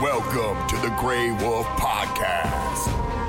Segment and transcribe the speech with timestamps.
[0.00, 3.19] Welcome to the Grey Wolf Podcast.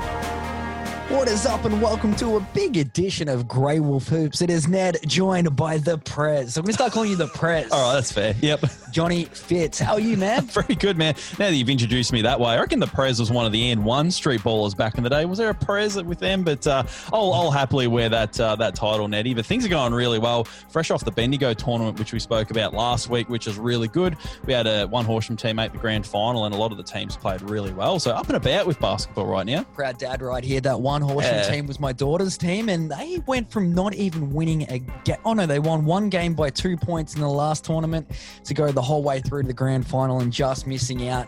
[1.08, 4.40] What is up, and welcome to a big edition of Grey Wolf Hoops.
[4.40, 6.56] It is Ned, joined by the Prez.
[6.56, 7.70] I'm going to start calling you the Prez.
[7.70, 8.34] All right, that's fair.
[8.40, 8.64] Yep.
[8.92, 9.78] Johnny Fitz.
[9.78, 10.42] How are you, man?
[10.46, 11.14] Very good, man.
[11.38, 13.70] Now that you've introduced me that way, I reckon the Prez was one of the
[13.70, 15.24] and one street ballers back in the day.
[15.24, 16.44] Was there a Prez with them?
[16.44, 19.34] But uh, I'll, I'll happily wear that uh, that title, Nettie.
[19.34, 20.44] But things are going really well.
[20.44, 24.16] Fresh off the Bendigo tournament, which we spoke about last week, which is really good.
[24.46, 26.84] We had a one Horsham team make the grand final, and a lot of the
[26.84, 27.98] teams played really well.
[27.98, 29.64] So up and about with basketball right now.
[29.74, 30.60] Proud dad right here.
[30.60, 31.50] That one Horsham Yeah.
[31.50, 35.16] team was my daughter's team, and they went from not even winning a game.
[35.24, 38.10] Oh, no, they won one game by two points in the last tournament
[38.44, 41.26] to go the whole way through to the grand final and just missing out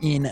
[0.00, 0.30] in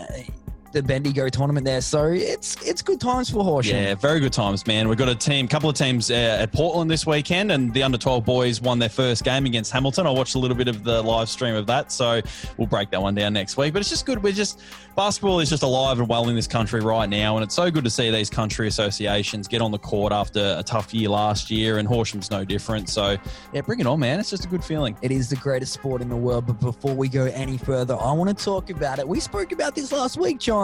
[0.73, 1.81] the Bendigo tournament there.
[1.81, 3.77] So it's it's good times for Horsham.
[3.77, 4.89] Yeah, very good times, man.
[4.89, 7.97] We've got a team, couple of teams uh, at Portland this weekend, and the under
[7.97, 10.07] 12 boys won their first game against Hamilton.
[10.07, 12.21] I watched a little bit of the live stream of that, so
[12.57, 13.71] we'll break that one down next week.
[13.71, 14.21] But it's just good.
[14.21, 14.61] We're just
[14.95, 17.83] basketball is just alive and well in this country right now, and it's so good
[17.83, 21.77] to see these country associations get on the court after a tough year last year,
[21.77, 22.89] and Horsham's no different.
[22.89, 23.17] So
[23.53, 24.19] yeah, bring it on, man.
[24.19, 24.97] It's just a good feeling.
[25.01, 26.47] It is the greatest sport in the world.
[26.47, 29.07] But before we go any further, I want to talk about it.
[29.07, 30.62] We spoke about this last week, John.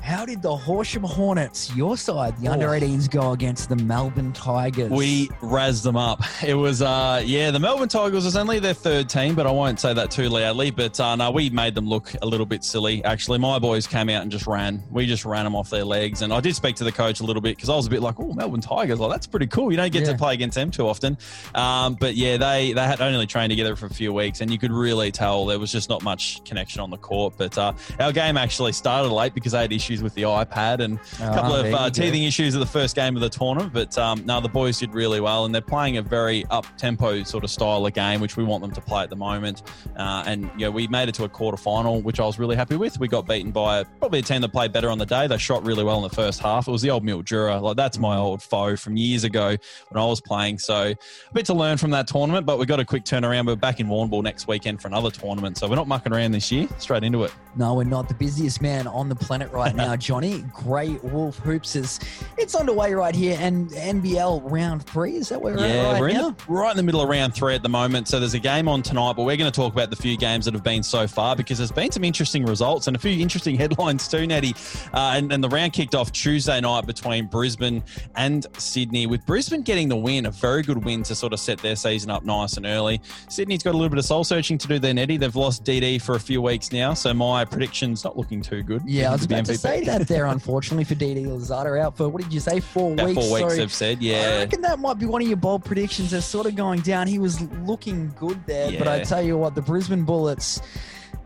[0.00, 4.90] How did the Horsham Hornets, your side, the under 18s, go against the Melbourne Tigers?
[4.92, 6.22] We razzed them up.
[6.48, 9.80] It was, uh, yeah, the Melbourne Tigers was only their third team, but I won't
[9.80, 10.70] say that too loudly.
[10.70, 13.02] But uh, no, we made them look a little bit silly.
[13.04, 14.82] Actually, my boys came out and just ran.
[14.88, 16.22] We just ran them off their legs.
[16.22, 18.00] And I did speak to the coach a little bit because I was a bit
[18.02, 19.72] like, oh, Melbourne Tigers, like that's pretty cool.
[19.72, 20.12] You don't get Yeah.
[20.12, 21.18] to play against them too often.
[21.56, 24.58] Um, but yeah, they they had only trained together for a few weeks, and you
[24.58, 27.34] could really tell there was just not much connection on the court.
[27.36, 30.98] But uh, our game actually started late because they had issues with the iPad and
[30.98, 31.92] a couple Ah, of there you uh, go.
[31.92, 33.72] teething issues at the first game of the tournament.
[33.72, 37.22] But um, no, the boys did really well, and they're playing a very up tempo
[37.22, 39.62] sort of style of game, which we want them to play at the moment.
[39.96, 42.56] Uh, and you know, we made it to a quarter final, which I was really
[42.56, 42.98] happy with.
[42.98, 45.26] We got beaten by probably a team that played better on the day.
[45.26, 46.68] They shot really well in the first half.
[46.68, 47.60] It was the old Mildura.
[47.60, 49.56] Like that's my old foe from years ago
[49.88, 50.58] when I was playing.
[50.58, 50.96] So a
[51.34, 53.46] bit to learn from that tournament, but we got a quick turnaround.
[53.46, 56.50] We're back in Warrnambool next weekend for another tournament, so we're not mucking around this
[56.52, 56.68] year.
[56.78, 57.32] Straight into it.
[57.56, 60.44] No, we're not the busiest man on the planet right now, Johnny.
[60.52, 62.00] Grey Wolf Hoops is
[62.36, 66.00] it's underway right here, and NBL round three is that where we're Yeah, at right
[66.00, 66.30] we're in now?
[66.30, 68.08] the, right in the middle of round three at the moment.
[68.08, 70.44] So there's a game on tonight, but we're going to talk about the few games
[70.44, 73.54] that have been so far because there's been some interesting results and a few interesting
[73.58, 74.54] headlines too, Natty.
[74.94, 77.82] Uh, and, and the round kicked off Tuesday night between Brisbane
[78.16, 81.58] and Sydney, with Brisbane getting the win, a very good win to sort of set
[81.58, 83.00] their season up nice and early.
[83.28, 85.16] Sydney's got a little bit of soul searching to do there, Nettie.
[85.16, 88.82] They've lost Didi for a few weeks now, so my prediction's not looking too good.
[88.86, 90.26] Yeah, I was about to say that there.
[90.26, 93.26] Unfortunately for Didi Louzada out for what did you say four About weeks?
[93.28, 94.02] four weeks, So they've said.
[94.02, 94.16] Yeah.
[94.16, 96.10] I reckon that might be one of your bold predictions.
[96.10, 97.06] They're sort of going down.
[97.06, 100.60] He was looking good there, but I tell you what, the Brisbane Bullets,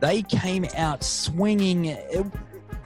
[0.00, 1.86] they came out swinging.
[1.86, 2.26] It,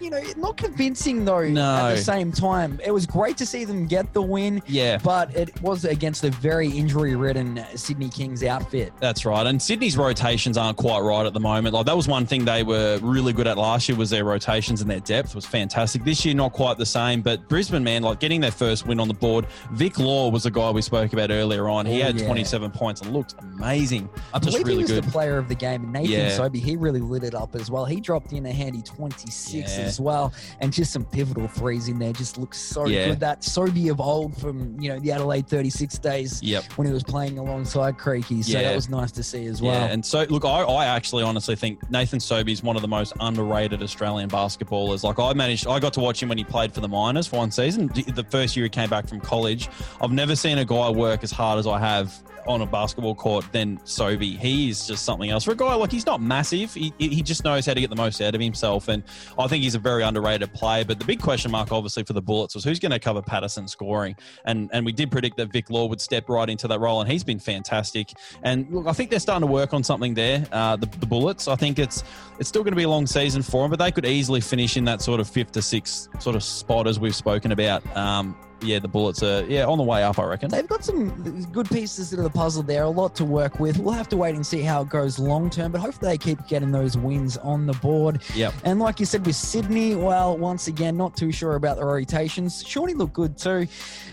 [0.00, 1.40] you know, not convincing though.
[1.42, 4.98] At the same time, it was great to see them get the win, Yeah.
[4.98, 8.92] but it was against a very injury-ridden Sydney Kings outfit.
[9.00, 9.46] That's right.
[9.46, 11.74] And Sydney's rotations aren't quite right at the moment.
[11.74, 14.80] Like that was one thing they were really good at last year was their rotations
[14.80, 16.04] and their depth was fantastic.
[16.04, 19.08] This year not quite the same, but Brisbane man like getting their first win on
[19.08, 19.46] the board.
[19.72, 21.86] Vic Law was a guy we spoke about earlier on.
[21.86, 22.26] He Oh, had yeah.
[22.26, 24.08] 27 points and looked amazing.
[24.34, 25.04] I Just believe really he was good.
[25.04, 25.90] the player of the game.
[25.92, 26.28] Nathan Yeah.
[26.30, 27.84] Sobey, he really lit it up as well.
[27.84, 29.85] He dropped in a handy 26 Yeah.
[29.86, 30.32] As well.
[30.60, 32.12] And just some pivotal threes in there.
[32.12, 33.08] Just looks so Yeah.
[33.08, 33.20] good.
[33.20, 36.72] That Sobey of old from, you know, the Adelaide 36ers Yep.
[36.74, 38.42] when he was playing alongside Creaky.
[38.42, 38.68] So Yeah.
[38.68, 39.72] that was nice to see as well.
[39.72, 42.88] Yeah, and so look, I, I actually honestly think Nathan Sobey is one of the
[42.88, 45.02] most underrated Australian basketballers.
[45.02, 47.36] Like I managed, I got to watch him when he played for the Miners for
[47.36, 47.88] one season.
[47.88, 49.68] The first year he came back from college,
[50.00, 52.14] I've never seen a guy work as hard as I have
[52.48, 54.36] on a basketball court than Sobey.
[54.36, 55.42] He is just something else.
[55.44, 57.96] For a guy like he's not massive, he, he just knows how to get the
[57.96, 59.02] most out of himself, and
[59.36, 60.84] I think he's a very underrated player.
[60.84, 63.68] But the big question mark, obviously, for the Bullets was who's going to cover Patterson
[63.68, 67.00] scoring, and and we did predict that Vic Law would step right into that role,
[67.00, 68.12] and he's been fantastic.
[68.42, 70.44] And look, I think they're starting to work on something there.
[70.50, 72.02] Uh, the, the Bullets, I think it's
[72.38, 74.76] it's still going to be a long season for them, but they could easily finish
[74.76, 77.84] in that sort of fifth to sixth sort of spot as we've spoken about.
[77.96, 80.50] Um, yeah, the Bullets are yeah on the way up, I reckon.
[80.50, 83.78] They've got some good pieces to the puzzle there, a lot to work with.
[83.78, 86.46] We'll have to wait and see how it goes long term, but hopefully they keep
[86.48, 88.22] getting those wins on the board.
[88.34, 88.54] Yep.
[88.64, 92.64] And like you said with Sydney, well, once again, not too sure about the rotations.
[92.66, 93.66] Shawnee looked good too.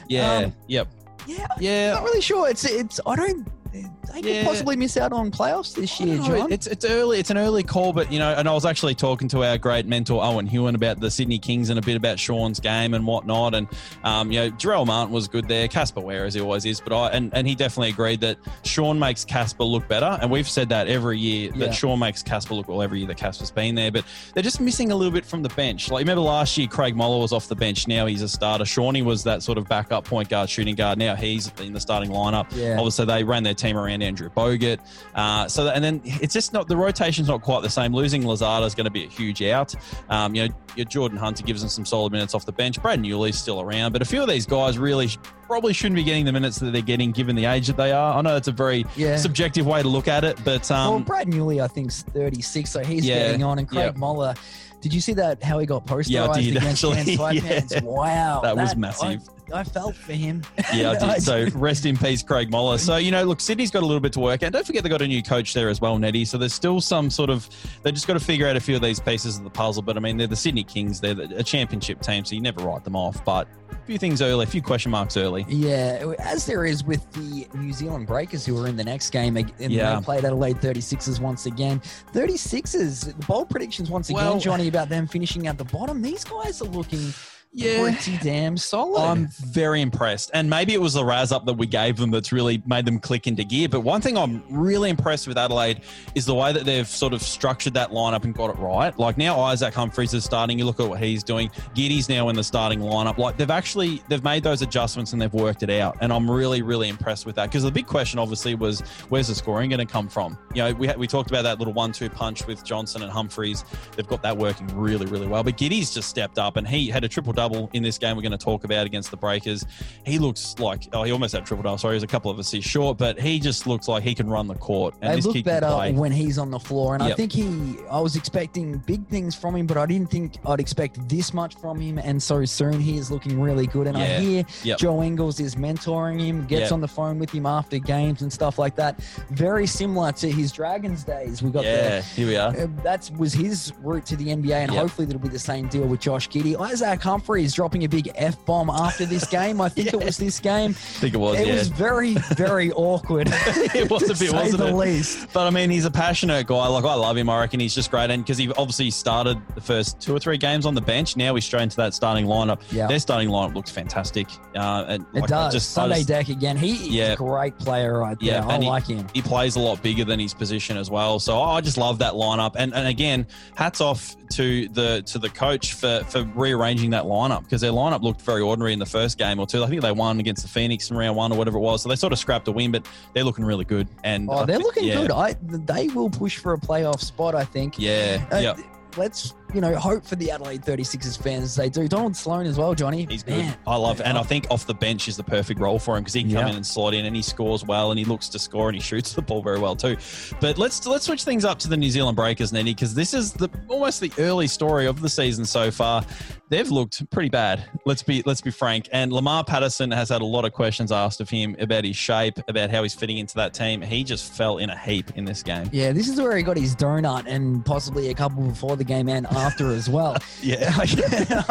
[0.08, 0.34] Yeah.
[0.38, 0.88] Um, yep.
[1.26, 1.94] Yeah, Yeah.
[1.94, 2.50] not really sure.
[2.50, 4.44] It's it's I don't they could Yeah.
[4.46, 6.52] possibly miss out on playoffs this year, know, John.
[6.52, 7.20] It's it's early.
[7.20, 9.86] It's an early call, but you know, and I was actually talking to our great
[9.88, 13.56] mentor Owen Hewen about the Sydney Kings and a bit about Sean's game and whatnot.
[13.56, 13.68] And
[14.04, 15.68] um, you know, Jarrell Martin was good there.
[15.68, 19.00] Casper Ware as he always is, but I and, and he definitely agreed that Sean
[19.00, 20.18] makes Casper look better.
[20.22, 21.72] And we've said that every year that Yeah.
[21.72, 23.92] Sean makes Casper look well every year that Casper's been there.
[23.92, 25.90] But they're just missing a little bit from the bench.
[25.90, 27.88] Like remember last year, Craig Moller was off the bench.
[27.88, 28.66] Now he's a starter.
[28.66, 30.98] Shawnee was that sort of backup point guard, shooting guard.
[31.00, 32.46] Now he's in the starting lineup.
[32.56, 32.78] Yeah.
[32.78, 34.80] Obviously, they ran their team around Andrew Bogut.
[35.16, 37.94] Uh, so that, and then it's just not the rotation's not quite the same.
[37.94, 39.74] Losing Louzada is going to be a huge out.
[40.10, 42.82] Um, you know, your Jordan Hunter gives them some solid minutes off the bench.
[42.82, 45.18] Brad Newley's still around, but a few of these guys really sh-
[45.48, 48.18] probably shouldn't be getting the minutes that they're getting given the age that they are.
[48.18, 49.18] I know it's a very Yeah.
[49.18, 52.70] subjective way to look at it, but well, um, Brad Newley, I think, is 36,
[52.72, 53.20] so he's Yeah.
[53.28, 53.60] getting on.
[53.60, 53.96] And Craig Yep.
[53.98, 54.34] Moller,
[54.82, 55.42] did you see that?
[55.44, 57.40] How he got posterized Yeah, I did, against actually.
[57.44, 57.62] Yeah.
[57.84, 59.22] Wow, That was massive.
[59.43, 60.42] I, I felt for him.
[60.74, 61.24] Yeah, I did.
[61.24, 62.78] So rest in peace, Craig Moller.
[62.78, 64.92] So, you know, look, Sydney's got a little bit to work And Don't forget they've
[64.92, 66.26] got a new coach there as well, Nettie.
[66.26, 67.48] So there's still some sort of,
[67.84, 69.84] they just got to figure out a few of these pieces of the puzzle.
[69.84, 71.00] But I mean, they're the Sydney Kings.
[71.00, 73.24] They're the- a championship team, so you never write them off.
[73.24, 75.46] But a few things early, a few question marks early.
[75.48, 79.38] Yeah, as there is with the New Zealand Breakers who are in the next game,
[79.38, 79.96] and Yeah.
[80.00, 81.82] they played Adelaide 36ers once again.
[82.14, 86.02] 36ers, bold predictions once again, Well- Johnny, about them finishing at the bottom.
[86.02, 87.14] These guys are looking
[87.54, 87.82] Yeah.
[87.82, 89.00] pretty damn solid.
[89.02, 90.32] I'm very impressed.
[90.34, 93.00] And maybe it was the Raz up that we gave them that's really made them
[93.00, 93.70] click into gear.
[93.70, 95.82] But one thing I'm really impressed with Adelaide
[96.16, 98.98] is the way that they've sort of structured that lineup and got it right.
[98.98, 100.58] Like now Isaac Humphries is starting.
[100.58, 101.50] You look at what he's doing.
[101.76, 103.18] Giddey's now in the starting lineup.
[103.18, 105.98] Like they've actually they've made those adjustments and they've worked it out.
[106.02, 107.50] And I'm really, really impressed with that.
[107.50, 110.38] Because the big question obviously was where's the scoring going to come from?
[110.56, 113.64] You know, we, we talked about that little one-two punch with Johnson and Humphries.
[113.96, 115.44] They've got that working really, really well.
[115.44, 118.22] But Giddey's just stepped up and he had a triple double in this game we're
[118.22, 119.66] going to talk about against the Breakers.
[120.06, 121.78] He looks like oh, he almost had triple double.
[121.78, 124.30] Sorry, he was a couple of assists short, but he just looks like he can
[124.30, 124.96] run the court.
[125.02, 127.76] And they look better when he's on the floor, and I think he.
[127.92, 131.56] I was expecting big things from him, but I didn't think I'd expect this much
[131.56, 133.88] from him, and so soon he is looking really good.
[133.88, 134.78] And I hear Yep.
[134.78, 136.72] Joe Ingles is mentoring him, gets Yep.
[136.72, 139.02] on the phone with him after games and stuff like that.
[139.32, 141.42] Very similar to his Dragons days.
[141.44, 142.50] We got Yeah, here we are.
[142.56, 144.82] Uh, that was his route to the NBA, and Yep.
[144.82, 146.60] hopefully that'll be the same deal with Josh Giddey.
[146.60, 147.02] Isaac
[147.34, 149.60] Humphries dropping a big f bomb after this game.
[149.60, 150.70] I think it was this game.
[150.72, 151.40] I think it was.
[151.40, 151.56] It yeah.
[151.56, 153.28] was very, very awkward.
[153.74, 154.74] It was a bit, wasn't the it?
[154.76, 155.28] least.
[155.34, 156.68] But I mean, he's a passionate guy.
[156.68, 157.28] Like I love him.
[157.30, 158.12] I reckon he's just great.
[158.12, 161.34] And because he obviously started the first two or three games on the bench, now
[161.34, 162.62] he's straight into that starting lineup.
[162.72, 162.86] Yeah.
[162.88, 164.28] Their starting lineup looks fantastic.
[164.56, 165.54] Uh, and It like, does.
[165.54, 166.56] Just, Sunday just- deck again.
[166.58, 167.14] He is Yeah.
[167.14, 168.30] a great player right there.
[168.42, 169.08] Yeah, I he- like him.
[169.14, 171.20] he plays a lot bigger than his position as well.
[171.20, 172.56] So I just love that lineup.
[172.58, 173.26] And and again,
[173.56, 178.02] hats off to the to the coach for for rearranging that lineup because their lineup
[178.02, 179.64] looked very ordinary in the first game or two.
[179.64, 181.82] I think they won against the Phoenix in round one or whatever it was.
[181.82, 183.88] So they sort of scrapped a win, but they're looking really good.
[184.04, 185.12] And Oh, I they're looking yeah, good.
[185.12, 187.76] I they will push for a playoff spot, I think.
[187.78, 188.56] Yeah, Uh, yeah.
[188.96, 191.88] Let's, you know, hope for the Adelaide 36ers fans as they do.
[191.88, 193.06] Donald Sloan as well, Johnny.
[193.10, 193.56] He's good.
[193.68, 196.14] I love, and I think off the bench is the perfect role for him because
[196.14, 196.50] he can come Yeah.
[196.52, 198.82] in and slot in, and he scores well, and he looks to score, and he
[198.82, 199.98] shoots the ball very well too.
[200.40, 203.34] But let's let's switch things up to the New Zealand Breakers, Nettie, because this is
[203.34, 206.04] the almost the early story of the season so far.
[206.50, 207.64] They've looked pretty bad.
[207.86, 208.88] Let's be let's be frank.
[208.92, 212.38] And Lamar Patterson has had a lot of questions asked of him about his shape,
[212.48, 213.82] about how he's fitting into that team.
[213.82, 215.68] He just fell in a heap in this game.
[215.72, 219.10] Yeah, this is where he got his donut and possibly a couple before the game
[219.10, 220.18] and after as well.
[220.42, 220.74] Yeah.
[220.78, 220.86] I,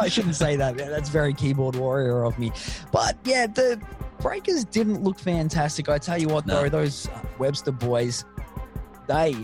[0.08, 0.78] shouldn't say that.
[0.78, 2.52] Yeah, That's very keyboard warrior of me.
[2.92, 3.80] But yeah, the
[4.20, 5.88] Breakers didn't look fantastic.
[5.88, 6.62] I tell you what, No.
[6.62, 7.08] though, those
[7.38, 8.24] Webster boys,
[9.06, 9.34] they.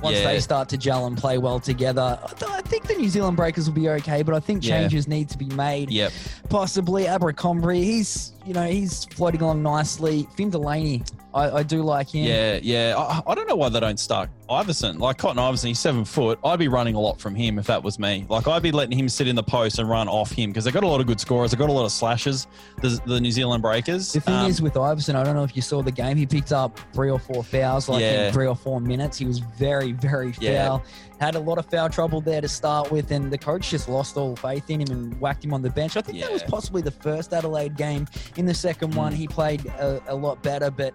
[0.00, 0.32] Once Yeah.
[0.32, 2.18] they start to gel and play well together,
[2.48, 4.22] I think the New Zealand Breakers will be okay.
[4.22, 4.80] But I think Yeah.
[4.80, 5.90] changes need to be made.
[5.90, 6.12] Yep.
[6.48, 10.26] Possibly Abercrombie, he's you know he's floating along nicely.
[10.36, 11.02] Finn Delaney,
[11.34, 12.24] I, I do like him.
[12.26, 12.94] Yeah, yeah.
[12.96, 14.98] I, I don't know why they don't start Iverson.
[14.98, 16.38] Like Colton Iverson, he's seven foot.
[16.44, 18.26] I'd be running a lot from him if that was me.
[18.28, 20.70] Like I'd be letting him sit in the post and run off him because they
[20.70, 21.50] got a lot of good scorers.
[21.52, 22.46] They got a lot of slashes.
[22.82, 24.12] The, the New Zealand Breakers.
[24.12, 26.16] The thing Um, is with Iverson, I don't know if you saw the game.
[26.16, 28.26] He picked up three or four fouls, like Yeah.
[28.28, 29.18] in three or four minutes.
[29.18, 30.66] He was very, very Yeah.
[30.66, 30.82] foul.
[31.20, 34.16] Had a lot of foul trouble there to start with, and the coach just lost
[34.16, 35.96] all faith in him and whacked him on the bench.
[35.96, 38.08] I think that was possibly the first Adelaide game.
[38.36, 39.16] In the second one, Mm.
[39.16, 40.94] he played a, a lot better, but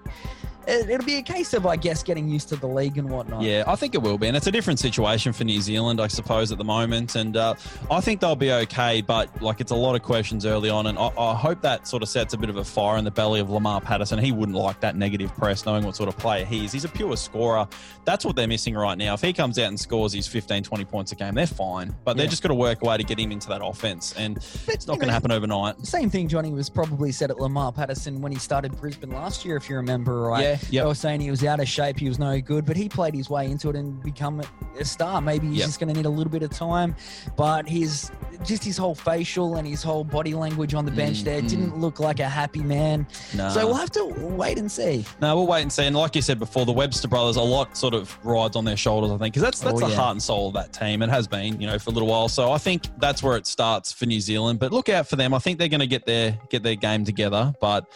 [0.68, 3.42] it, it'll be a case of, I guess, getting used to the league and whatnot.
[3.42, 6.08] Yeah, I think it will be, and it's a different situation for New Zealand, I
[6.08, 7.16] suppose, at the moment.
[7.16, 7.56] And uh,
[7.90, 10.98] I think they'll be okay, but like it's a lot of questions early on, and
[10.98, 13.40] I, I hope that sort of sets a bit of a fire in the belly
[13.40, 14.20] of Lamar Patterson.
[14.20, 16.72] He wouldn't like that negative press, knowing what sort of player he is.
[16.72, 17.68] He's a pure scorer.
[18.06, 19.14] That's what they're missing right now.
[19.14, 22.18] If he comes out and scores his 15, 20 points a game, they're fine, but
[22.18, 24.76] they're just got to work a way to get him into that offense, and But,
[24.76, 25.86] it's not going to happen overnight.
[25.86, 29.56] Same thing, Johnny was probably said at Lamar Patterson when he started Brisbane last year,
[29.56, 30.44] if you remember right.
[30.44, 32.76] Yeah, Yeah, They were saying he was out of shape, he was no good, but
[32.78, 34.46] he played his way into it and become a,
[34.80, 35.22] a star.
[35.22, 35.66] Maybe he's Yep.
[35.68, 36.96] just going to need a little bit of time,
[37.36, 38.12] but his
[38.46, 41.50] just his whole facial and his whole body language on the bench Mm, there mm.
[41.50, 43.08] didn't look like a happy man.
[43.36, 43.50] Nah.
[43.50, 45.04] So we'll have to wait and see.
[45.20, 45.86] No, we'll wait and see.
[45.86, 48.78] And like you said before, the Webster brothers, a lot sort of rides on their
[48.78, 49.96] shoulders, I think, because that's that's Oh, the yeah.
[49.96, 51.02] heart and soul of that team.
[51.02, 52.30] It has been, you know, for a little while.
[52.30, 54.60] So I think that's where it starts for New Zealand.
[54.60, 55.34] But look out for them.
[55.34, 57.54] I think they're going to get their get their game together.
[57.60, 57.88] But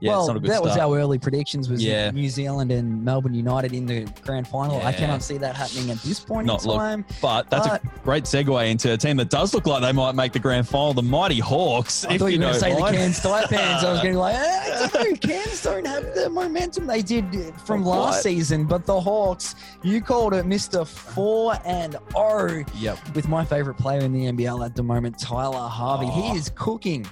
[0.00, 0.64] yeah, well, it's not a good that start.
[0.68, 2.10] was our early predictions was Yeah.
[2.10, 4.80] New Zealand and Melbourne United in the grand final.
[4.82, 7.04] I cannot see that happening at this point Not in look- time.
[7.22, 10.14] but that's But- a great segue into a team that does look like they might
[10.14, 12.04] make the grand final, the mighty Hawks.
[12.04, 12.82] I if thought you were going to say the.
[12.90, 13.56] Cairns Taipans.
[13.84, 14.40] I was going to be like, eh,
[14.84, 15.20] I don't.
[15.20, 17.24] Cairns don't have the momentum they did
[17.64, 18.22] from Not last quite.
[18.22, 20.86] season, but the Hawks, you called it Mr.
[20.86, 23.14] 4 and 0 Yep.
[23.14, 26.06] with my favorite player in the NBL at the moment, Tyler Harvey.
[26.08, 26.10] Oh.
[26.32, 27.06] He is cooking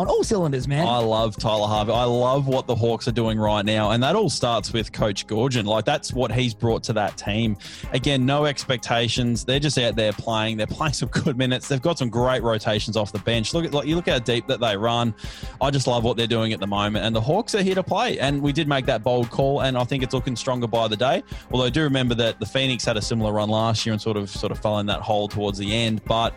[0.00, 0.86] on all cylinders, man.
[0.86, 1.92] I love Tyler Harvey.
[1.92, 3.90] I love what the Hawks are doing right now.
[3.90, 5.66] And that all starts with Coach Goorjian.
[5.66, 7.58] Like, that's what he's brought to that team.
[7.92, 9.44] Again, no expectations.
[9.44, 10.56] They're just out there playing.
[10.56, 11.68] They're playing some good minutes.
[11.68, 13.52] They've got some great rotations off the bench.
[13.52, 15.14] Look at, like, you look how deep that they run.
[15.60, 17.04] I just love what they're doing at the moment.
[17.04, 18.18] And the Hawks are here to play.
[18.18, 19.60] And we did make that bold call.
[19.60, 21.22] And I think it's looking stronger by the day.
[21.52, 24.16] Although I do remember that the Phoenix had a similar run last year and sort
[24.16, 26.02] of sort of fell in that hole towards the end.
[26.06, 26.34] But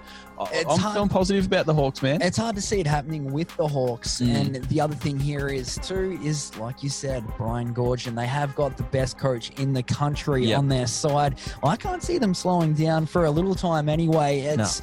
[0.51, 2.21] I'm hard- feeling positive about the Hawks, man.
[2.21, 4.19] It's hard to see it happening with the Hawks.
[4.21, 4.35] Mm.
[4.35, 8.15] And the other thing here is, too, is like you said, Brian Goorjian.
[8.15, 10.57] They have got the best coach in the country Yep.
[10.59, 11.39] on their side.
[11.63, 14.39] I can't see them slowing down for a little time anyway.
[14.41, 14.81] It's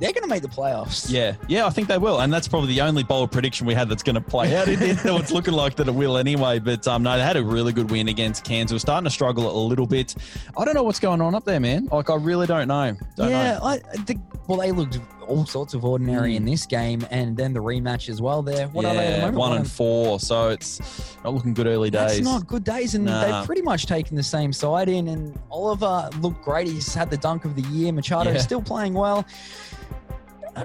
[0.00, 1.10] They're going to make the playoffs.
[1.10, 3.88] Yeah, yeah, I think they will, and that's probably the only bold prediction we had
[3.88, 4.68] that's going to play out.
[4.68, 6.60] It, it, it's looking like that it will anyway.
[6.60, 8.72] But um, no, they had a really good win against Cairns.
[8.72, 10.14] We're starting to struggle a little bit.
[10.56, 11.88] I don't know what's going on up there, man.
[11.90, 12.96] Like I really don't know.
[13.16, 13.64] Don't yeah, know.
[13.64, 14.20] I think.
[14.48, 16.48] Well, they looked all sorts of ordinary in hmm.
[16.48, 18.40] this game, and then the rematch as well.
[18.42, 19.36] There, what are they at the moment?
[19.36, 20.80] one and four, so it's
[21.22, 22.22] not looking good early days.
[22.22, 23.20] not good days, and Nah.
[23.20, 25.08] they've pretty much taken the same side in.
[25.08, 27.92] And Oliver looked great; he's had the dunk of the year.
[27.92, 28.38] Machado Yeah.
[28.38, 29.26] still playing well.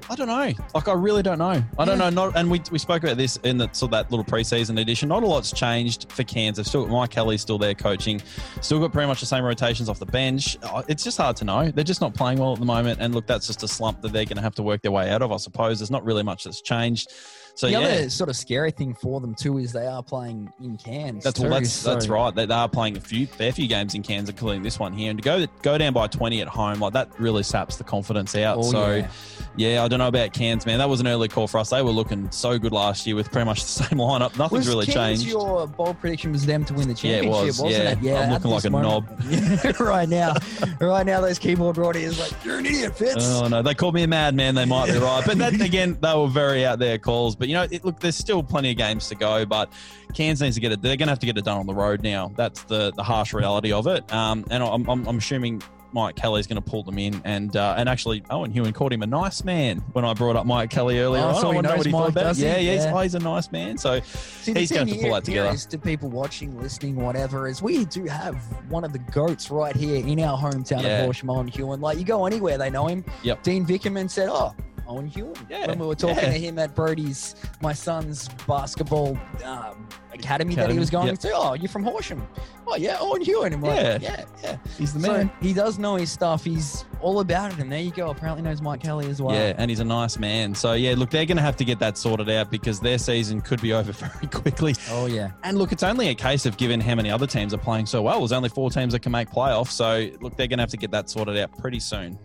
[0.10, 0.52] I don't know.
[0.74, 1.64] Like I really don't know.
[1.78, 2.10] I don't know.
[2.10, 5.10] Not and we, we spoke about this in the so that little preseason edition.
[5.10, 6.58] Not a lot's changed for Cairns.
[6.58, 8.22] They've still Mike Kelly's still there coaching.
[8.62, 10.58] Still got pretty much the same rotations off the bench.
[10.64, 11.72] Uh, It's just hard to know.
[11.72, 13.00] They're just not playing well at the moment.
[13.02, 15.10] And look, that's just a slump that they're going to have to work their way
[15.10, 15.32] out of.
[15.32, 17.12] I suppose there's not really much that's changed.
[17.56, 17.80] So the yeah.
[17.80, 21.24] other sort of scary thing for them too is they are playing in Cairns.
[21.24, 22.34] That's too, well, that's that's right.
[22.34, 25.12] They, they are playing a few fair few games in Cairns, including this one here,
[25.12, 28.36] and to go go down by twenty at home like that really saps the confidence
[28.36, 28.58] out.
[28.58, 29.08] Oh, so yeah.
[29.56, 29.84] yeah.
[29.84, 30.80] I don't know about Cairns, man.
[30.80, 31.70] That was an early call for us.
[31.70, 34.36] They were looking so good last year with pretty much the same lineup.
[34.36, 35.32] Nothing's Was really Cairns changed.
[35.32, 37.62] Your bold prediction was them to win the championship, Yeah, it championship, was.
[37.62, 37.92] wasn't Yeah.
[37.92, 38.00] it?
[38.02, 39.80] Yeah, I'm looking like a moment.
[39.80, 40.34] right now,
[40.82, 43.26] right now, those keyboard warriors like you're an idiot, Fitz.
[43.28, 44.56] Oh no, they called me a madman.
[44.56, 47.36] They might be right, but that again, they were very out there calls.
[47.44, 49.46] But you know, it, look, there's still plenty of games to go.
[49.46, 49.70] But
[50.14, 50.82] Cairns needs to get it.
[50.82, 52.32] They're going to have to get it done on the road now.
[52.38, 54.10] That's the the harsh reality of it.
[54.14, 57.22] Um, and I'm, I'm, I'm assuming Mike Kelly's going to pull them in.
[57.26, 60.46] And uh, and actually, Owen Hewen called him a nice man when I brought up
[60.46, 61.22] Mike Kelly earlier.
[61.22, 61.36] Oh, on.
[61.42, 62.24] so I he wonder knows what he Mike, thought about.
[62.24, 62.46] does he?
[62.46, 63.78] Yeah, yeah, he's, oh, he's a nice man.
[63.78, 65.50] So See, he's going to thing have to pull that together.
[65.50, 68.38] is to people watching, listening, whatever, is we do have
[68.72, 71.00] one of the goats right here in our hometown Yeah.
[71.00, 71.82] of Horsham, Owen Hewen.
[71.82, 73.04] Like you go anywhere, they know him.
[73.24, 73.44] Yep.
[73.44, 74.56] Dean Vickerman said, "Oh,
[74.88, 76.32] Owen Hewen." Yeah, When we were talking yeah.
[76.32, 81.20] to him at Brody's, my son's basketball um, academy, that he was going yep.
[81.20, 81.32] to.
[81.34, 82.26] Oh, you're from Horsham?
[82.66, 83.22] Oh yeah, Owen.
[83.54, 83.98] I'm like, Yeah.
[84.02, 84.58] yeah, yeah.
[84.78, 85.32] He's the So man.
[85.42, 86.44] he does know his stuff.
[86.44, 88.10] He's all about it, and there you go.
[88.10, 89.36] Apparently knows Mike Kelly as well.
[89.36, 90.56] Yeah, and he's a nice man.
[90.56, 93.42] So yeah, look, they're going to have to get that sorted out because their season
[93.42, 94.76] could be over very quickly.
[94.90, 95.32] Oh yeah.
[95.44, 98.02] And look, it's only a case of given how many other teams are playing so
[98.02, 98.20] well.
[98.20, 99.72] There's only four teams that can make playoffs.
[99.72, 102.18] So look, they're going to have to get that sorted out pretty soon.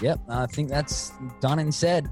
[0.00, 0.20] Yep.
[0.28, 2.10] I think that's done and said.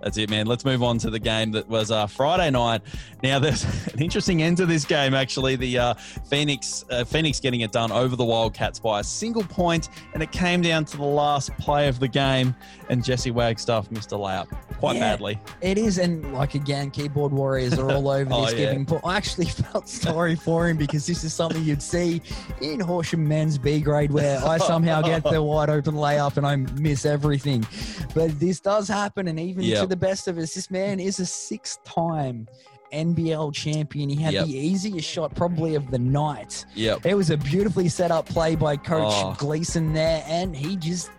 [0.00, 0.46] That's it, man.
[0.46, 2.82] Let's move on to the game that was uh, Friday night.
[3.22, 5.12] Now, there's an interesting end to this game.
[5.12, 5.94] Actually, the uh,
[6.28, 10.30] Phoenix uh, Phoenix getting it done over the Wildcats by a single point, and it
[10.30, 12.54] came down to the last play of the game,
[12.88, 14.46] and Jesse Wagstaff missed a layup
[14.78, 15.00] quite Yeah.
[15.16, 15.40] badly.
[15.62, 18.58] It is, and like again, keyboard warriors are all over Oh, this yeah.
[18.66, 18.84] giving.
[18.84, 22.22] But I actually felt sorry for him because this is something you'd see
[22.60, 26.54] in Horsham men's B grade, where I somehow get the wide open layup and I
[26.54, 27.66] miss everything.
[28.14, 29.87] But this does happen, and even Yep.
[29.88, 32.46] The best of us, this man is a six-time
[32.92, 34.08] NBL champion.
[34.08, 34.46] He had Yep.
[34.46, 36.64] the easiest shot probably of the night.
[36.74, 37.06] Yep.
[37.06, 39.34] It was a beautifully set up play by Coach Oh.
[39.38, 41.10] Gleeson there, and he just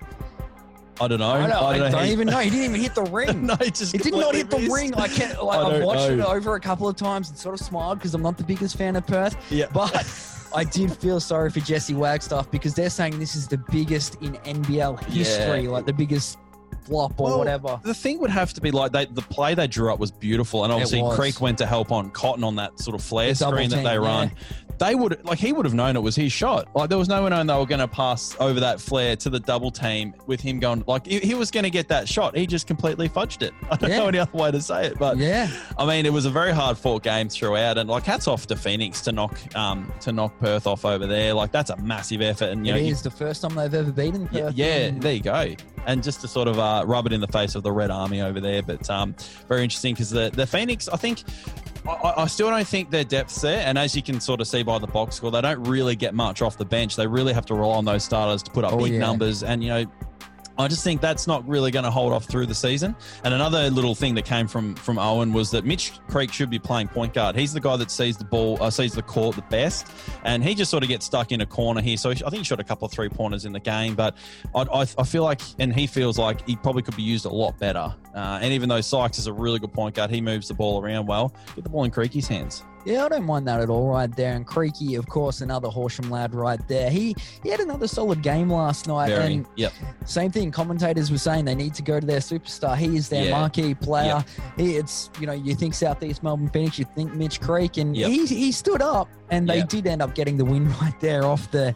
[1.02, 1.30] I don't know.
[1.30, 2.40] I don't, I know don't how you- even know.
[2.40, 3.46] He didn't even hit the ring.
[3.48, 4.72] no, it just It did not hit the missed.
[4.74, 4.94] ring.
[4.98, 5.42] I can't.
[5.42, 6.30] Like I I've watched know.
[6.32, 8.76] it over a couple of times and sort of smiled because I'm not the biggest
[8.78, 9.38] fan of Perth.
[9.50, 9.68] Yeah.
[9.74, 10.06] But
[10.54, 14.34] I did feel sorry for Jesse Wagstaff because they're saying this is the biggest in
[14.44, 15.70] NBL history, Yeah.
[15.70, 16.38] like the biggest
[16.84, 17.80] flop or Well, whatever.
[17.84, 20.64] The thing would have to be like they, the play they drew up was beautiful,
[20.64, 21.04] and obviously.
[21.16, 23.94] Creek went to help on Cotton on that sort of flare The screen that they
[23.94, 23.96] yeah.
[23.96, 24.32] run.
[24.80, 26.68] They would like he would have known it was his shot.
[26.74, 29.30] Like there was no one knowing they were going to pass over that flare to
[29.30, 32.36] the double team with him going like he, he was going to get that shot.
[32.38, 33.54] He just completely fudged it.
[33.72, 33.98] I don't Yeah.
[34.00, 35.50] know any other way to say it, but Yeah.
[35.78, 38.56] I mean it was a very hard fought game throughout, and like hats off to
[38.56, 41.34] Phoenix to knock um to knock Perth off over there.
[41.34, 43.92] Like that's a massive effort, and you It know you- the first time they've ever
[43.92, 44.56] beaten yeah, Perth.
[44.56, 45.54] yeah, in- there you go.
[45.86, 48.22] And just to sort of uh, rub it in the face of the Red Army
[48.22, 49.16] over there, but um,
[49.48, 51.24] very interesting because the the Phoenix, I think.
[51.90, 54.64] I- I, still don't think their depth's there, and as you can sort of see
[54.64, 56.96] by the box score, they don't really get much off the bench.
[56.96, 59.00] They really have to rely on those starters to put up Oh, big yeah.
[59.00, 59.86] numbers, and you know,
[60.60, 62.94] I just think that's not really going to hold off through the season.
[63.24, 66.60] And another little thing that came from from Owen was that Mitch Creek should be
[66.60, 67.38] playing point guard.
[67.38, 69.88] He's the guy that sees the ball, uh, sees the court the best,
[70.26, 71.96] and he just sort of gets stuck in a corner here.
[71.96, 74.18] So I think he shot a couple of three pointers in the game, but
[74.54, 77.30] I, I, I feel like, and he feels like he probably could be used a
[77.30, 77.96] lot better.
[78.14, 80.84] Uh, and even though Sykes is a really good point guard, he moves the ball
[80.84, 81.34] around well.
[81.56, 82.64] Get the ball in Creaky's hands.
[82.86, 84.34] Yeah, I don't mind that at all right there.
[84.36, 86.90] And Creaky, of course, another Horsham lad right there.
[86.90, 89.10] He he had another solid game last night.
[89.10, 89.74] Very, And yep.
[90.06, 92.78] same thing, commentators were saying they need to go to their superstar.
[92.78, 93.32] He is their Yeah.
[93.40, 94.24] marquee player.
[94.58, 98.10] He, it's, you know, you think Southeast Melbourne Phoenix, you think Mitch Creek, and Yep.
[98.10, 99.70] he, he stood up and they Yep.
[99.70, 101.76] did end up getting the win right there off the.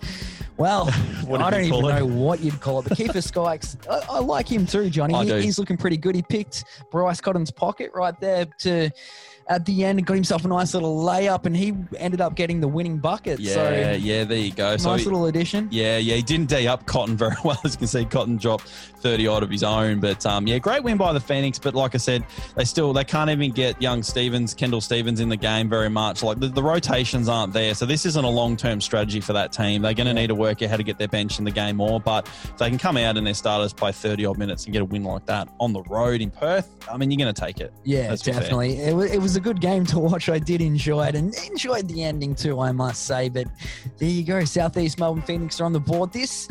[0.57, 0.87] Well,
[1.33, 1.99] I don't even it?
[1.99, 2.87] know what you'd call it.
[2.89, 5.25] But Keifer Sykes, I, I like him too, Johnny.
[5.25, 6.15] He- he's looking pretty good.
[6.15, 8.89] He picked Bryce Cotton's pocket right there to
[9.49, 12.67] at the end got himself a nice little layup, and he ended up getting the
[12.67, 13.39] winning bucket.
[13.39, 13.69] Yeah, so
[13.99, 14.71] yeah, there you go.
[14.71, 15.67] nice So he- little addition.
[15.71, 17.59] Yeah, yeah, he didn't D up Cotton very well.
[17.63, 19.99] As you can see, Cotton dropped 30 odd of his own.
[19.99, 21.59] But um, yeah, great win by the Phoenix.
[21.59, 25.29] But like I said, they still they can't even get young Stephens, Kendall Stephens in
[25.29, 26.23] the game very much.
[26.23, 27.73] Like the, the rotations aren't there.
[27.75, 29.81] So this isn't a long term strategy for that team.
[29.81, 31.75] They're going to need to work out how to get their bench in the game
[31.77, 31.99] more.
[31.99, 34.81] But if they can come out and their starters play 30 odd minutes and get
[34.81, 37.59] a win like that on the road in Perth, I mean, you're going to take
[37.59, 37.73] it.
[37.83, 38.41] Yeah, Let's be fair.
[38.41, 38.77] definitely.
[38.79, 40.29] It was, it was a good game to watch.
[40.29, 43.29] I did enjoy it and enjoyed the ending too, I must say.
[43.29, 43.47] But
[43.97, 44.43] there you go.
[44.45, 46.11] Southeast Melbourne Phoenix are on the board.
[46.13, 46.47] This,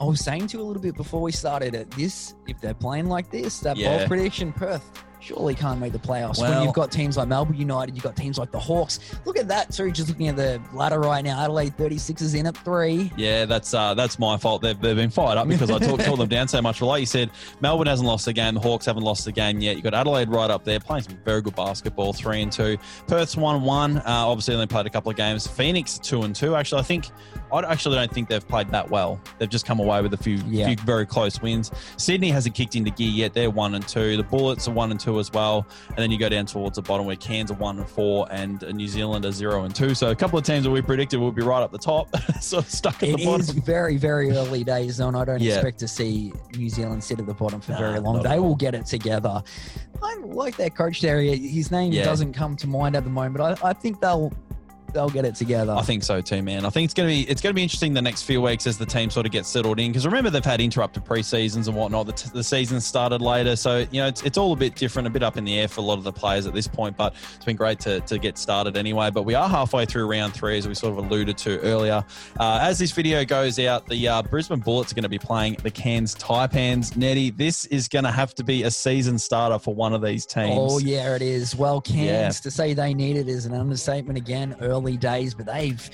[0.00, 2.74] I was saying to you a little bit before we started it, this, if they're
[2.74, 3.98] playing like this, that Yeah.
[3.98, 4.90] bold prediction, Perth
[5.28, 6.40] surely can't make the playoffs.
[6.40, 9.00] when you've got teams like Melbourne United, you've got teams like the Hawks.
[9.24, 9.90] Look at that too.
[9.90, 13.12] Just looking at the ladder right now, Adelaide 36ers in at three.
[13.16, 14.62] Yeah, that's uh, that's my fault.
[14.62, 16.80] They've, they've been fired up because I talked told them down so much.
[16.80, 17.30] Like you said,
[17.60, 18.54] Melbourne hasn't lost the game.
[18.54, 19.76] The Hawks haven't lost the game yet.
[19.76, 22.78] You've got Adelaide right up there playing some very good basketball, three and two.
[23.06, 23.98] Perth's one one.
[23.98, 25.46] Uh, obviously, only played a couple of games.
[25.46, 26.54] Phoenix two and two.
[26.54, 27.10] Actually, I think
[27.52, 29.20] I actually don't think they've played that well.
[29.38, 30.66] They've just come away with a few Yeah.
[30.66, 31.70] few very close wins.
[31.96, 33.34] Sydney hasn't kicked into gear yet.
[33.34, 34.16] They're one and two.
[34.16, 35.66] The Bullets are one and two as well.
[35.88, 38.60] And then you go down towards the bottom where Cairns are one and four, and
[38.74, 39.94] New Zealand are zero and two.
[39.94, 42.08] So a couple of teams that we predicted will be right up the top,
[42.40, 43.40] sort of stuck at It the bottom.
[43.40, 45.54] is very, very early days, though, and I don't Yeah.
[45.54, 48.22] expect to see New Zealand sit at the bottom for very long.
[48.22, 49.42] They will get it together.
[50.02, 51.20] I like their coach there.
[51.20, 52.04] His name Yeah.
[52.04, 54.32] doesn't come to mind at the moment, I, I think they'll
[54.92, 55.72] they'll get it together.
[55.72, 56.64] I think so too, man.
[56.64, 58.86] I think it's gonna be it's gonna be interesting the next few weeks as the
[58.86, 59.90] team sort of gets settled in.
[59.90, 62.06] Because remember they've had interrupted pre-seasons and whatnot.
[62.06, 65.06] The, t- the season started later, so you know it's, it's all a bit different,
[65.06, 66.96] a bit up in the air for a lot of the players at this point.
[66.96, 69.10] But it's been great to, to get started anyway.
[69.10, 72.04] But we are halfway through round three, as we sort of alluded to earlier.
[72.38, 75.56] Uh, as this video goes out, the uh, Brisbane Bullets are going to be playing
[75.62, 76.96] the Cairns Taipans.
[76.96, 80.24] Nettie, this is going to have to be a season starter for one of these
[80.26, 80.56] teams.
[80.56, 81.54] Oh yeah, it is.
[81.56, 82.42] Well, Cairns Yeah.
[82.42, 84.16] to say they need it is an understatement.
[84.18, 85.90] Again, early days, but they've.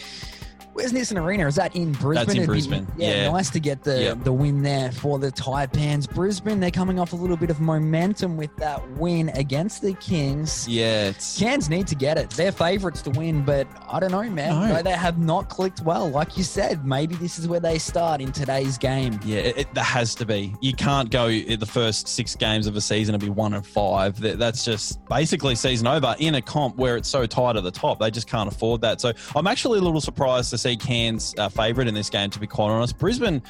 [0.74, 1.46] Where's Nissan Arena?
[1.46, 2.14] Is that in Brisbane?
[2.14, 3.30] That's in It'd be- Brisbane, yeah, yeah.
[3.30, 4.24] nice to get the Yep.
[4.24, 6.10] the win there for the Tide Taipans.
[6.12, 10.66] Brisbane, they're coming off a little bit of momentum with that win against the Kings.
[10.68, 12.30] Yeah, it's Cairns need to get it.
[12.30, 14.68] They're favourites to win, but I don't know, man.
[14.68, 14.74] No.
[14.74, 16.10] They- They have not clicked well.
[16.10, 19.18] Like you said, maybe this is where they start in today's game.
[19.24, 20.54] Yeah, it, it, that has to be.
[20.60, 24.20] You can't go the first six games of a season and be one and five.
[24.20, 27.70] That, that's just basically season over in a comp where it's so tight at the
[27.70, 27.98] top.
[28.00, 29.00] They just can't afford that.
[29.00, 32.31] So I'm actually a little surprised to see Cairns uh, favourite in this game.
[32.31, 33.42] To be quite honest, Brisbane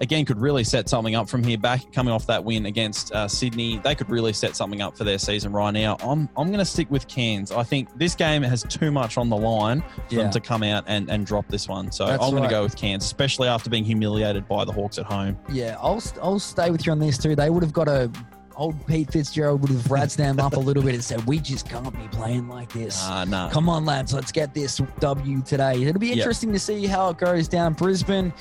[0.00, 1.58] again could really set something up from here.
[1.58, 5.04] Back coming off that win against uh, Sydney, they could really set something up for
[5.04, 5.96] their season right now.
[6.00, 7.52] I'm I'm going to stick with Cairns.
[7.52, 10.22] I think this game has too much on the line for Yeah.
[10.22, 11.92] them to come out and, and drop this one.
[11.92, 12.48] So That's I'm going right.
[12.48, 15.38] to go with Cairns, especially after being humiliated by the Hawks at home.
[15.50, 17.36] Yeah, I'll I'll stay with you on this too.
[17.36, 18.10] They would have got a
[18.56, 21.68] old Pete Fitzgerald would have razzed them up a little bit and said, "We just
[21.68, 23.50] can't be playing like this." Ah, nah.
[23.50, 25.82] Come on, lads, let's get this W today.
[25.82, 26.16] It'll be Yep.
[26.18, 27.72] interesting to see how it goes down.
[27.74, 28.32] Brisbane,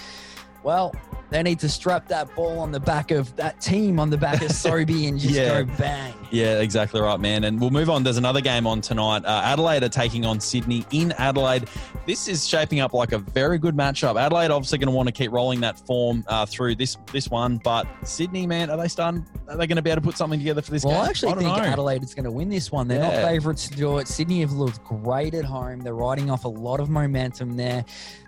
[0.64, 0.94] well,
[1.32, 4.42] They need to strap that ball on the back of that team on the back
[4.44, 5.64] of Sobey and just Yeah.
[5.64, 6.14] go bang.
[6.30, 7.46] Yeah, exactly right, man.
[7.46, 8.04] And we'll move on.
[8.04, 9.24] There's another game on tonight.
[9.26, 11.68] Uh, Adelaide are taking on Sydney in Adelaide.
[12.06, 14.20] This is shaping up like a very good matchup.
[14.20, 17.58] Adelaide obviously going to want to keep rolling that form uh, through this this one,
[17.64, 19.26] but Sydney, man, are they starting?
[19.48, 21.04] Are they going to be able to put something together for this Well, game?
[21.04, 21.64] I actually don't think know.
[21.64, 22.88] Adelaide is going to win this one.
[22.88, 23.22] They're Yeah.
[23.22, 24.08] not favourites to do it.
[24.08, 25.80] Sydney have looked great at home.
[25.80, 27.86] They're riding off a lot of momentum there.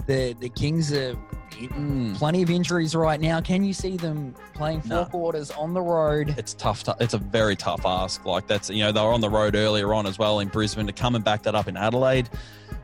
[0.08, 1.16] The the Kings are
[1.54, 2.16] Mm.
[2.18, 3.42] plenty of injuries right now.
[3.42, 5.06] Can you see them playing four No.
[5.06, 6.34] quarters on the road?
[6.38, 6.84] It's tough.
[6.84, 8.26] To, it's a very tough ask.
[8.26, 10.88] Like that's you know they were on the road earlier on as well in Brisbane
[10.88, 12.30] to come and back that up in Adelaide.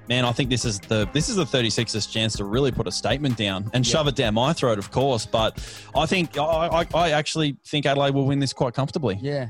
[0.08, 2.92] Man, I think this is the this is the 36ers chance to really put a
[2.92, 3.92] statement down and Yeah.
[3.92, 5.26] shove it down my throat, of course.
[5.26, 5.58] But
[5.96, 6.42] I think I,
[6.84, 9.20] I, I actually think Adelaide will win this quite comfortably.
[9.22, 9.50] Yeah.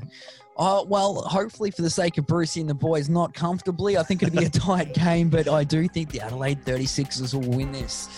[0.58, 3.96] Uh, well, hopefully, for the sake of Brucey and the boys, not comfortably.
[3.96, 7.56] I think it'll be a tight game, but I do think the Adelaide 36ers will
[7.56, 8.10] win this.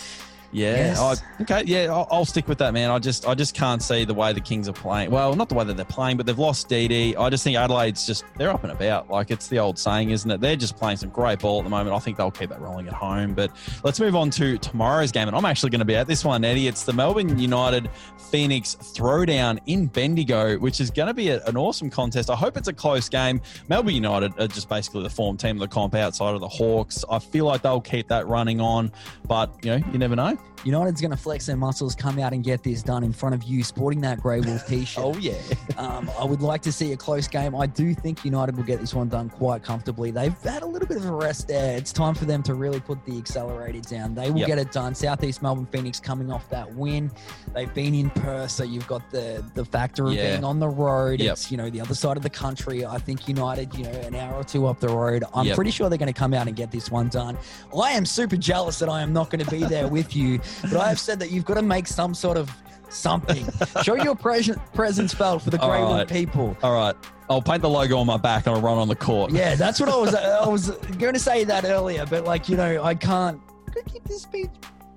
[0.52, 0.76] Yeah.
[0.76, 1.00] Yes.
[1.00, 1.62] I, okay.
[1.66, 1.92] Yeah.
[1.92, 2.90] I'll, I'll stick with that, man.
[2.90, 5.10] I just, I just can't see the way the Kings are playing.
[5.10, 7.16] Well, not the way that they're playing, but they've lost Didi.
[7.16, 9.10] I just think Adelaide's just they're up and about.
[9.10, 10.40] Like it's the old saying, isn't it?
[10.40, 11.96] They're just playing some great ball at the moment.
[11.96, 13.34] I think they'll keep that rolling at home.
[13.34, 13.50] But
[13.82, 16.44] let's move on to tomorrow's game, and I'm actually going to be at this one,
[16.44, 16.68] Eddie.
[16.68, 17.88] It's the Melbourne United
[18.30, 22.30] Phoenix Throwdown in Bendigo, which is going to be a, an awesome contest.
[22.30, 23.40] I hope it's a close game.
[23.68, 27.04] Melbourne United are just basically the form team of the comp outside of the Hawks.
[27.10, 28.92] I feel like they'll keep that running on,
[29.26, 30.38] but you know, you never know.
[30.64, 33.42] United's going to flex their muscles, come out and get this done in front of
[33.42, 35.02] you, sporting that Grey Wolf t-shirt.
[35.04, 35.34] Oh, yeah.
[35.76, 37.56] Um, I would like to see a close game.
[37.56, 40.12] I do think United will get this one done quite comfortably.
[40.12, 41.76] They've had a little bit of a rest there.
[41.76, 44.14] It's time for them to really put the accelerator down.
[44.14, 44.46] They will Yep.
[44.46, 44.94] get it done.
[44.94, 47.10] Southeast Melbourne Phoenix coming off that win.
[47.54, 50.30] They've been in Perth, so you've got the the factor of Yeah.
[50.30, 51.18] being on the road.
[51.18, 51.32] Yep.
[51.32, 52.86] It's you know the other side of the country.
[52.86, 55.24] I think United, you know, an hour or two up the road.
[55.34, 55.56] I'm Yep.
[55.56, 57.36] pretty sure they're going to come out and get this one done.
[57.76, 60.31] I am super jealous that I am not going to be there with you,
[60.62, 62.50] but I have said that you've got to make some sort of
[62.88, 63.46] something.
[63.82, 66.08] Show your presence, presence felt for the All Grey Wolf right.
[66.08, 66.56] people.
[66.62, 66.94] All right.
[67.30, 69.32] I'll paint the logo on my back and I'll run on the court.
[69.32, 70.14] Yeah, that's what I was.
[70.14, 73.40] I was going to say that earlier, but like you know, I can't.
[73.72, 74.50] Could keep this speech.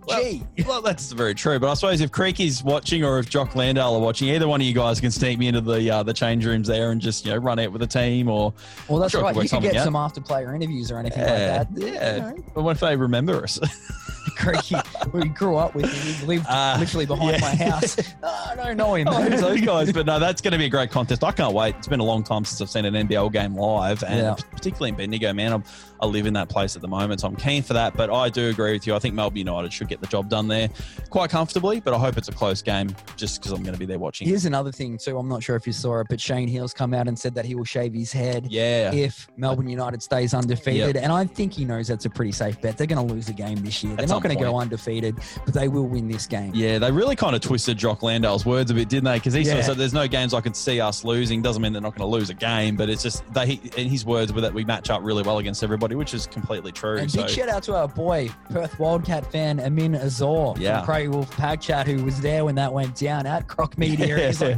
[0.07, 0.43] Gee.
[0.67, 1.57] Well, that's very true.
[1.57, 4.67] But I suppose if Creaky's watching or if Jock Landale are watching, either one of
[4.67, 7.31] you guys can sneak me into the uh, the change rooms there and just you
[7.31, 8.53] know run out with the team or
[8.87, 9.35] Well, that's Sure, right.
[9.35, 9.85] You something get out.
[9.85, 11.81] some after player interviews or anything yeah, like that.
[11.81, 12.15] yeah.
[12.15, 13.59] You know, But what if they remember us?
[14.37, 14.75] Creaky,
[15.13, 16.13] we grew up with him.
[16.15, 17.41] He lived Uh, literally behind yeah.
[17.41, 17.97] my house.
[18.21, 19.07] No, I don't know him.
[19.09, 19.91] oh, those guys.
[19.91, 21.23] But no, that's going to be a great contest.
[21.23, 21.75] I can't wait.
[21.77, 24.35] It's been a long time since I've seen an NBL game live, and Yeah.
[24.51, 25.53] particularly in Bendigo, man.
[25.53, 25.63] I'm,
[26.01, 27.95] I live in that place at the moment, so I'm keen for that.
[27.95, 28.93] But I do agree with you.
[28.95, 30.69] I think Melbourne United should get the job done there
[31.09, 31.79] quite comfortably.
[31.79, 34.27] But I hope it's a close game, just because I'm going to be there watching.
[34.27, 35.17] Here's another thing too.
[35.17, 37.45] I'm not sure if you saw it, but Shane Heal's come out and said that
[37.45, 38.93] he will shave his head Yeah.
[38.93, 40.97] if Melbourne United stays undefeated.
[40.97, 42.77] And I think he knows that's a pretty safe bet.
[42.77, 43.95] They're going to lose a game this year.
[43.95, 44.63] They're At not going to go point.
[44.95, 46.51] Undefeated, but they will win this game.
[46.53, 49.15] Yeah, they really kind of twisted Jock Landale's words a bit, didn't they?
[49.17, 51.73] Because he sort of said, "There's no games I can see us losing." Doesn't mean
[51.73, 53.59] they're not going to lose a game, but it's just they.
[53.77, 56.71] In his words, were that we match up really well against everybody, which is completely
[56.71, 56.97] true.
[56.97, 60.77] And so big shout out to our boy, Perth Wildcat fan Amin Azor Yeah.
[60.79, 64.27] from Grey Wolf Pack Chat, who was there when that went down at Croc Media.
[64.27, 64.57] He's like,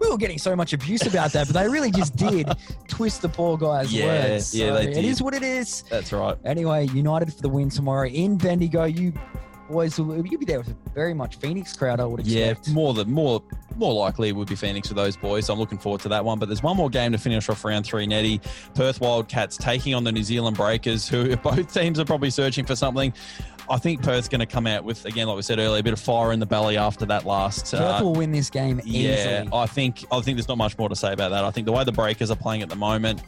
[0.00, 2.48] we were getting so much abuse about that, but they really just did
[2.88, 4.54] twist the poor guy's Yeah, words.
[4.54, 5.04] yeah, So they It did.
[5.04, 5.82] is what it is.
[5.90, 6.36] that's right.
[6.44, 8.84] Anyway, United for the win tomorrow in Bendigo.
[8.84, 9.12] You
[9.68, 12.68] boys, you'll be there with a very much Phoenix crowd, I would expect.
[12.68, 13.42] Yeah, more than more
[13.76, 15.46] more likely it would be Phoenix with those boys.
[15.46, 16.38] So I'm looking forward to that one.
[16.38, 18.06] But there's one more game to finish off round three.
[18.06, 18.40] Netty,
[18.74, 22.76] Perth Wildcats taking on the New Zealand Breakers, who both teams are probably searching for
[22.76, 23.12] something.
[23.70, 25.92] I think Perth's going to come out with again, like we said earlier, a bit
[25.92, 27.70] of fire in the belly after that last.
[27.70, 29.48] Perth uh, will win this game Yeah, easily.
[29.52, 31.44] I think I think there's not much more to say about that.
[31.44, 33.22] I think the way the Breakers are playing at the moment,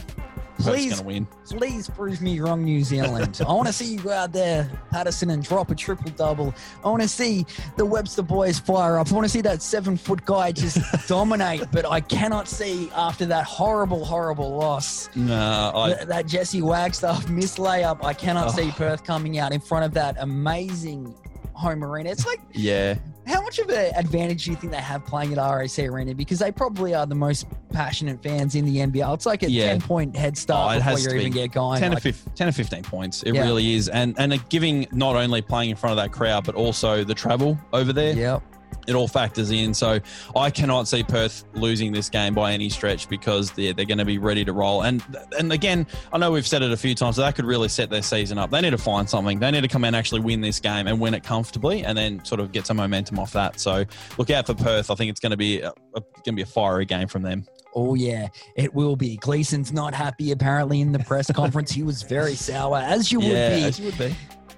[0.63, 1.01] Please.
[1.01, 1.27] going to win.
[1.59, 3.41] Please prove me wrong, New Zealand.
[3.47, 6.55] I want to see you go out there, Patterson, and drop a triple double.
[6.85, 7.47] I want to see
[7.77, 9.11] the Webster boys fire up.
[9.11, 11.65] I want to see that seven foot guy just dominate.
[11.73, 17.29] But I cannot see after that horrible, horrible loss, No, I, that, that Jesse Wagstaff
[17.29, 18.05] missed layup.
[18.05, 18.53] I cannot Oh.
[18.53, 21.15] see Perth coming out in front of that amazing
[21.53, 22.11] home arena.
[22.11, 22.95] It's like yeah,
[23.31, 26.15] how much of an advantage do you think they have playing at RAC Arena?
[26.15, 29.15] Because they probably are the most passionate fans in the NBL.
[29.15, 29.69] It's like a Yeah.
[29.69, 31.39] 10 point head Oh, start it before you to even be.
[31.41, 31.81] get going.
[31.81, 33.23] 10 Like, to 15, 10 to 15 points.
[33.23, 33.43] It Yeah.
[33.43, 33.89] really is.
[33.89, 37.59] And and giving not only playing in front of that crowd, but also the travel
[37.73, 38.15] over there.
[38.15, 38.43] Yep.
[38.87, 39.75] It all factors in.
[39.75, 40.01] So
[40.35, 44.05] I cannot see Perth losing this game by any stretch because they're, they're going to
[44.05, 44.83] be ready to roll.
[44.83, 45.03] And
[45.39, 47.91] and again, I know we've said it a few times, but that could really set
[47.91, 48.51] their season up.
[48.51, 49.39] They need to find something.
[49.39, 51.97] They need to come out and actually win this game and win it comfortably and
[51.97, 53.61] then sort of get some momentum off that.
[53.61, 53.85] So
[54.19, 54.91] look out for Perth.
[54.91, 57.23] I think it's going to be a, a, going to be a fiery game from
[57.23, 57.47] them.
[57.75, 59.17] Oh yeah, it will be.
[59.19, 61.71] Gleeson's not happy apparently in the press conference.
[61.71, 63.71] he was very sour, as you would be.
[63.77, 64.17] you would be.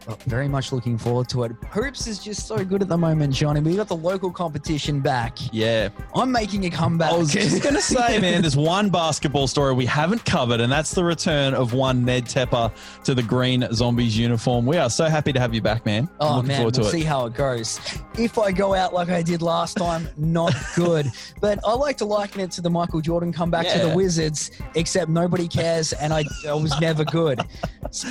[0.09, 1.53] Oh, very much looking forward to it.
[1.71, 3.61] Hoops is just so good at the moment, Johnny.
[3.61, 5.39] We got the local competition back.
[5.53, 5.91] Yeah.
[6.15, 7.13] I'm making a comeback.
[7.13, 10.73] I was just going to say, man, there's one basketball story we haven't covered, and
[10.73, 12.73] that's the return of one Ned Tepper
[13.05, 14.67] to the green Zombies uniform.
[14.67, 16.09] We are so happy to have you back, man.
[16.19, 16.91] Oh looking man, forward we'll it.
[16.91, 17.79] see how it goes.
[18.19, 21.07] If I go out like I did last time, not good.
[21.41, 25.09] but I like to liken it to the Michael Jordan comeback to the Wizards, except
[25.11, 27.41] nobody cares, and I, I was never good.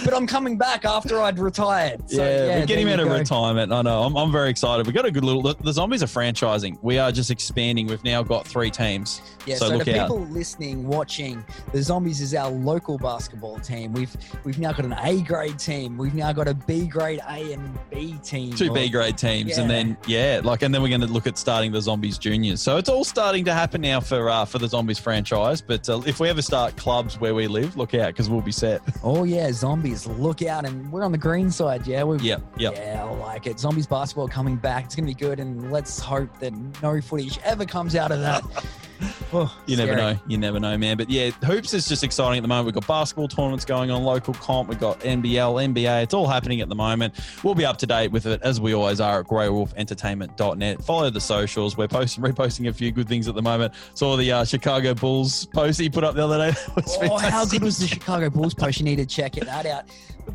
[0.06, 1.81] But I'm coming back after I'd retired.
[2.08, 3.18] So, yeah, yeah, we're getting him out of go.
[3.18, 3.72] retirement.
[3.72, 4.04] I know.
[4.04, 4.86] I'm, I'm very excited.
[4.88, 5.42] We got a good little.
[5.42, 6.78] The, the zombies are franchising.
[6.82, 7.88] We are just expanding.
[7.88, 9.22] We've now got three teams.
[9.46, 10.10] Yeah, so so, look the out.
[10.10, 13.94] people listening, watching, the Zombies is our local basketball team.
[13.94, 15.98] We've we've now got an A grade team.
[15.98, 18.54] We've now got a B grade A and B team.
[18.54, 21.26] Two Or- B grade teams, and then yeah, like, and then we're going to look
[21.26, 22.62] at starting the zombies juniors.
[22.62, 25.62] So it's all starting to happen now for uh, for the zombies franchise.
[25.62, 28.52] But uh, if we ever start clubs where we live, look out because we'll be
[28.52, 28.82] set.
[29.04, 30.06] Oh yeah, zombies!
[30.06, 31.71] Look out, and we're on the green side.
[31.86, 32.76] Yeah, we've Yep, yep.
[32.76, 33.60] Yeah, I like it.
[33.60, 34.86] Zombies basketball coming back.
[34.86, 38.44] It's gonna be good, and let's hope that no footage ever comes out of that.
[39.34, 40.20] Oh, You never know.
[40.28, 40.98] You never know, man.
[40.98, 42.66] But yeah, hoops is just exciting at the moment.
[42.66, 44.68] We've got basketball tournaments going on, local comp.
[44.68, 46.04] We've got NBL, NBA.
[46.04, 47.14] It's all happening at the moment.
[47.42, 50.84] We'll be up to date with it as we always are at greywolfentertainment.net.
[50.84, 51.78] Follow the socials.
[51.78, 53.74] We're posting, reposting a few good things at the moment.
[53.94, 56.58] Saw the uh, Chicago Bulls post he put up the other day.
[57.04, 58.80] Oh, how good was the Chicago Bulls post?
[58.80, 59.86] You need to check it that out.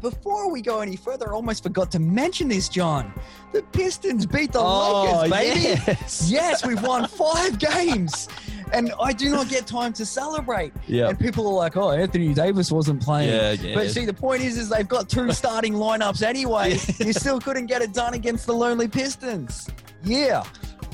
[0.01, 3.13] But before we go any further, I almost forgot to mention this, John.
[3.53, 5.61] The Pistons beat the Oh, Lakers, baby.
[5.87, 6.29] yes.
[6.31, 8.29] Yes, we've won five games.
[8.73, 10.73] And I do not get time to celebrate.
[10.89, 11.09] Yeah.
[11.09, 13.31] And people are like, oh, Anthony Davis wasn't playing.
[13.31, 13.75] Yeah, yeah.
[13.75, 16.73] But see, the point is, is they've got two starting lineups anyway.
[16.99, 19.69] You still couldn't get it done against the lonely Pistons.
[20.05, 20.45] Yeah,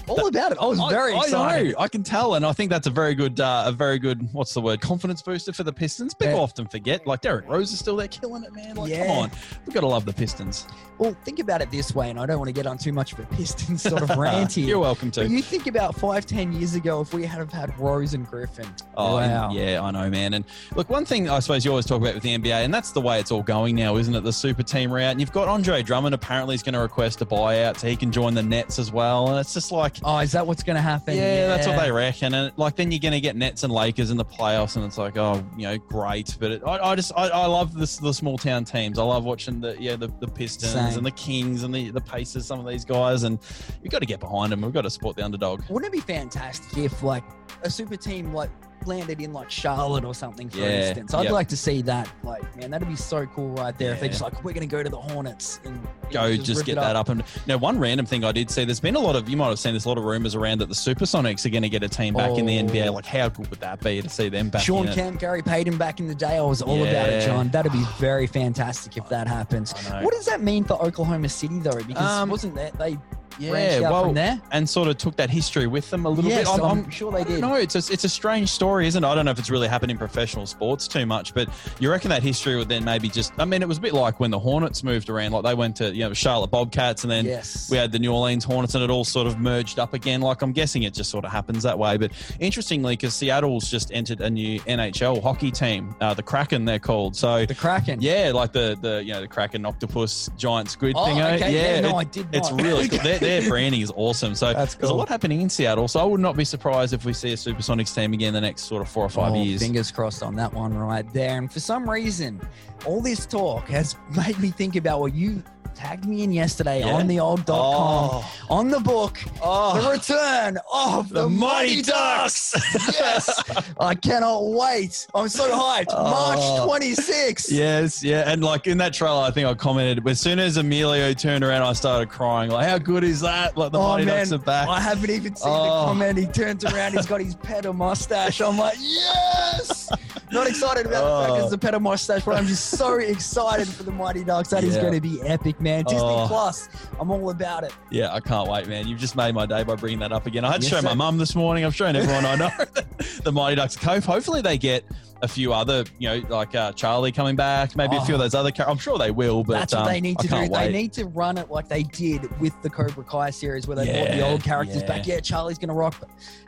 [0.09, 0.59] all about it.
[0.61, 1.73] I was very I, I know.
[1.79, 4.29] I can tell, and I think that's a very good, uh, a very good.
[4.33, 4.81] What's the word?
[4.81, 6.15] Confidence booster for the Pistons.
[6.15, 6.41] People Yeah.
[6.41, 7.07] often forget.
[7.07, 8.77] Like Derrick Rose is still there, killing it, man.
[8.77, 9.07] Like, Yeah.
[9.07, 9.31] come on,
[9.67, 10.67] we've got to love the Pistons.
[10.99, 13.13] Well, think about it this way, and I don't want to get on too much
[13.13, 14.67] of a Pistons sort of rant here.
[14.67, 15.29] You're welcome But to.
[15.29, 18.67] you think about five, ten years ago, if we had had Rose and Griffin.
[18.97, 19.51] Oh, wow.
[19.53, 20.35] yeah, I know, man.
[20.35, 20.45] And
[20.77, 23.01] look, one thing I suppose you always talk about with the NBA, and that's the
[23.01, 24.23] way it's all going now, isn't it?
[24.23, 25.11] The super team route.
[25.11, 28.13] And you've got Andre Drummond apparently is going to request a buyout so he can
[28.13, 29.29] join the Nets as well.
[29.31, 31.17] And it's just like, Oh, is that what's going to happen?
[31.17, 32.35] yeah, that's what they reckon.
[32.35, 34.99] And like, then you're going to get Nets and Lakers in the playoffs, and it's
[34.99, 36.37] like, oh, you know, great.
[36.39, 38.99] But it, I, I just, I, I love this, the small town teams.
[38.99, 40.97] I love watching the, yeah, the, the Pistons Same.
[40.97, 43.23] and the Kings and the, the Pacers, some of these guys.
[43.23, 43.39] And
[43.83, 44.63] you've got to get behind them.
[44.63, 45.63] We've got to support the underdog.
[45.69, 47.25] Wouldn't it be fantastic if, like,
[47.63, 48.51] a super team like
[48.87, 51.15] landed in like Charlotte or something, for Yeah, instance?
[51.15, 51.33] I'd yep.
[51.33, 52.09] like to see that.
[52.23, 53.93] Like, man, that'd be so cool right there.
[53.93, 56.65] If they're just like, we're going to go to the Hornets and go know, just,
[56.65, 57.09] get that up.
[57.09, 59.37] And you know, one random thing I did see, there's been a lot of you
[59.37, 61.69] might have seen there's a lot of rumors around that the Supersonics are going to
[61.69, 62.63] get a team back in the Oh.
[62.65, 62.93] NBA.
[62.93, 64.63] Like, how good would that be to see them back?
[64.63, 64.89] Shawn?
[64.93, 66.37] Kemp, Gary Payton back in the day.
[66.39, 67.49] I was all about it, John.
[67.49, 69.73] That'd be very fantastic if that happens.
[70.03, 71.83] What does that mean for Oklahoma City though?
[71.83, 72.99] Because Um, wasn't that they
[73.39, 74.41] Yeah, well, from there?
[74.53, 76.63] and sort of took that history with them a little Yes, bit.
[76.65, 77.41] I'm sure they I don't did.
[77.41, 77.55] know.
[77.55, 79.07] It's a, it's a strange story, isn't it?
[79.07, 81.49] I don't know if it's really happened in professional sports too much, but
[81.81, 83.33] you reckon that history would then maybe just.
[83.39, 85.33] I mean, it was a bit like when the Hornets moved around.
[85.33, 87.71] Like they went to you know Charlotte Bobcats, and then Yes.
[87.71, 90.21] we had the New Orleans Hornets, and it all sort of merged up again.
[90.21, 91.97] Like I'm guessing it just sort of happens that way.
[91.97, 96.79] But interestingly, because Seattle's just entered a new NHL hockey team, uh, the Kraken, they're
[96.79, 97.17] called.
[97.17, 98.01] So the Kraken.
[98.01, 101.21] yeah, like the the you know the Kraken octopus giant squid Oh, thing.
[101.21, 101.35] eh?
[101.37, 101.53] okay.
[101.55, 102.63] Yeah, Yeah, no, it- I did It's not.
[102.63, 102.99] really cool.
[103.23, 104.35] Their branding is awesome.
[104.35, 105.89] So That's there's a lot happening in Seattle.
[105.89, 108.41] So I would not be surprised if we see a Supersonics team again in the
[108.41, 109.61] next sort of four or five Oh, years.
[109.63, 111.39] Fingers crossed on that one right there.
[111.39, 112.41] And for some reason,
[112.85, 115.43] all this talk has made me think about what you
[115.83, 116.93] tagged me in yesterday Yeah?
[116.95, 118.33] on the old dot com Oh.
[118.51, 119.19] on the book.
[119.43, 119.81] Oh.
[119.81, 122.53] The return of the, The Mighty Mighty Ducks.
[122.53, 122.99] Ducks.
[123.01, 123.43] yes,
[123.81, 125.07] I cannot wait.
[125.15, 125.87] I'm so hyped.
[125.91, 126.05] Oh.
[126.11, 127.51] March 26th.
[127.51, 131.13] Yes, yeah, and like in that trailer, I think I commented as soon as Emilio
[131.15, 132.51] turned around, I started crying.
[132.51, 133.57] Like, how good is that?
[133.57, 134.69] Like the oh Mighty man, Ducks are back.
[134.69, 135.85] I haven't even seen the Oh.
[135.87, 136.19] comment.
[136.19, 138.41] He turns around, he's got his pedo mustache.
[138.41, 139.89] I'm like, yes!
[140.33, 141.43] Not excited about the fact Oh.
[141.43, 144.49] it's the pedo mustache, but I'm just so excited for the Mighty Ducks.
[144.51, 144.83] That is Yeah.
[144.83, 145.85] going to be epic, man.
[145.85, 146.27] Disney Oh.
[146.27, 146.69] Plus,
[146.99, 147.73] I'm all about it.
[147.91, 148.89] Yeah, I can't wait, man.
[148.89, 150.45] You've just made my day by bringing that up again.
[150.45, 151.65] I had to Yes, show my mum this morning.
[151.65, 152.51] I've shown everyone I know
[153.25, 154.05] the Mighty Ducks Cove.
[154.05, 154.85] Hopefully, they get
[155.23, 158.25] a few other, you know, like uh, Charlie coming back, maybe a few of Oh.
[158.25, 158.73] those other characters.
[158.73, 160.35] I'm sure they will, but That's what um, they need to do.
[160.35, 163.77] can't They need to run it like they did with the Cobra Kai series, where
[163.77, 164.89] they brought the old characters yeah.
[164.89, 165.07] back.
[165.07, 165.95] Yeah, Charlie's going to rock.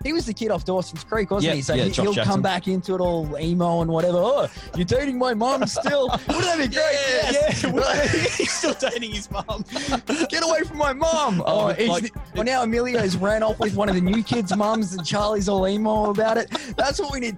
[0.03, 1.63] He was the kid off Dawson's Creek, wasn't Yeah, he?
[1.63, 2.33] So yeah, he, he'll Jackson.
[2.33, 4.19] come back into it all emo and whatever.
[4.19, 6.09] Oh, you're dating my mom still?
[6.29, 6.75] Wouldn't that be great?
[6.75, 7.63] Yeah, yes.
[7.63, 8.07] yeah.
[8.37, 9.65] He's still dating his mom.
[10.29, 11.43] Get away from my mom!
[11.47, 14.55] Oh, Oh, but he's- well, now Emilio's ran off with one of the new kids'
[14.57, 16.51] mums, and Charlie's all emo about it.
[16.77, 17.37] That's what we need.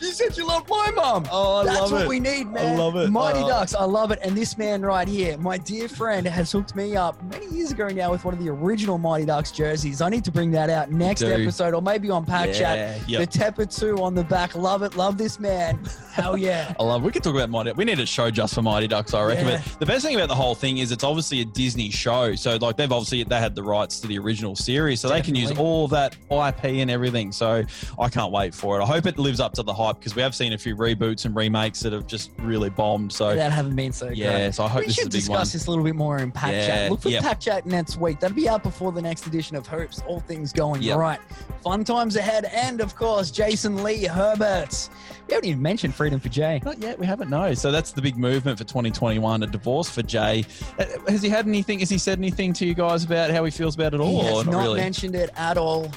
[0.00, 1.26] You said you love my mum.
[1.30, 2.74] Oh, I That's love what we need, man.
[2.74, 3.10] I love it.
[3.10, 3.48] Mighty Oh.
[3.48, 4.18] Ducks, I love it.
[4.22, 7.88] And this man right here, my dear friend, has hooked me up many years ago
[7.88, 10.00] now with one of the original Mighty Ducks jerseys.
[10.00, 13.06] I need to bring that out next episode or maybe on Pack Chat.
[13.08, 13.20] Yep.
[13.30, 14.54] The Tepper 2 on the back.
[14.54, 14.96] Love it.
[14.96, 15.78] Love this man.
[16.12, 16.74] Hell yeah.
[16.78, 17.02] I love.
[17.02, 17.72] We could talk about Mighty.
[17.72, 19.12] We need a show just for Mighty Ducks.
[19.14, 19.46] I reckon.
[19.48, 19.62] Yeah.
[19.64, 22.34] But the best thing about the whole thing is it's obviously a Disney show.
[22.34, 25.34] So like they've obviously they had the rights to the original series, so they can
[25.34, 27.32] use all that IP and everything.
[27.32, 27.62] So
[27.98, 28.82] I can't wait for it.
[28.82, 31.24] I hope it lives up to the hype because we have seen a few reboots
[31.24, 33.12] and remakes that have just really bombed.
[33.12, 35.12] So that haven't been so yeah, so I hope we this is should a big
[35.20, 35.52] discuss one.
[35.52, 36.90] this a little bit more in Pack Yeah, Chat.
[36.90, 37.22] Look for yep.
[37.22, 38.20] Pack Chat next week.
[38.20, 40.02] That'll be out before the next edition of Hoops.
[40.06, 40.98] All things going Yep.
[40.98, 41.20] right.
[41.62, 42.44] Fun times ahead.
[42.46, 44.88] And of course, Jason Lee Herbert.
[45.28, 46.60] We haven't even mentioned Freedom for Jay.
[46.64, 46.98] Not yet.
[46.98, 47.30] We haven't.
[47.30, 47.54] No.
[47.54, 49.42] So that's the big movement for 2021.
[49.44, 50.44] A divorce for Jay.
[50.78, 51.78] Uh, Has he had anything?
[51.78, 54.22] Has he said anything to you guys about how he feels about it all?
[54.22, 54.80] He has not not really?
[54.80, 55.90] mentioned it at all.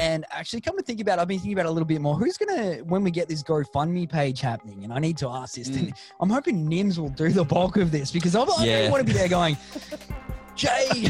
[0.00, 2.00] And actually, come to think about it, I've been thinking about it a little bit
[2.00, 2.16] more.
[2.16, 4.82] Who's gonna when we get this GoFundMe page happening?
[4.84, 5.68] And I need to ask this.
[5.68, 5.92] Mm.
[6.20, 8.76] I'm hoping Nims will do the bulk of this because I'm, I Yeah.
[8.78, 9.58] really want to be there going,
[10.56, 10.88] Jay,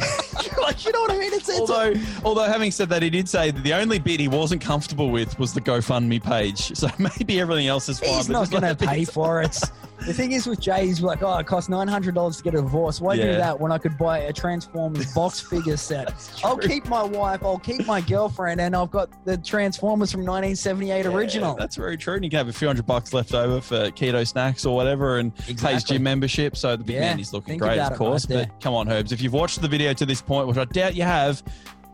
[0.60, 1.32] like you know what I mean?
[1.32, 4.28] It's, it's Although, although having said that, he did say that the only bit he
[4.28, 6.76] wasn't comfortable with was the GoFundMe page.
[6.76, 8.10] So maybe everything else is fine.
[8.14, 9.58] he's not to pay for it.
[10.06, 12.54] The thing is with Jay, he's like, oh, it costs nine hundred dollars to get
[12.54, 13.00] a divorce.
[13.00, 16.12] Why do that when I could buy a Transformers box figure set?
[16.42, 21.04] I'll keep my wife, I'll keep my girlfriend, and I've got the Transformers from 1978
[21.04, 21.54] Yeah, original.
[21.54, 22.14] That's very true.
[22.14, 25.18] And you can have a few hundred bucks left over for keto snacks or whatever
[25.18, 25.96] and pays Exactly.
[25.96, 26.56] gym membership.
[26.56, 28.24] So the big Yeah, man is looking think great, of it right course.
[28.26, 29.12] but come on, Herbs.
[29.12, 31.42] If you've watched the video to this point, which I doubt you have,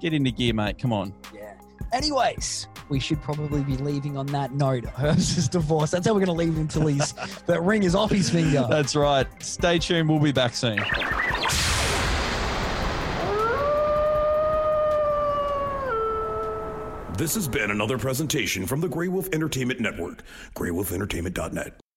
[0.01, 0.79] get into gear, mate.
[0.79, 1.13] Come on.
[1.81, 1.87] Yeah.
[1.97, 4.85] Anyways, we should probably be leaving on that note.
[4.99, 5.91] Herbs divorce.
[5.91, 7.13] That's how we're going to leave him until he's
[7.47, 8.67] that ring is off his finger.
[8.69, 9.27] That's right.
[9.43, 10.09] Stay tuned.
[10.09, 10.79] We'll be back soon.
[17.17, 20.23] This has been another presentation from the Grey Wolf Entertainment Network,
[20.55, 21.81] greywolfentertainment.net.